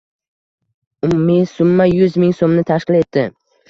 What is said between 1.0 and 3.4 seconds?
Umumiy summa yuz ming soʻmni tashkil etdi.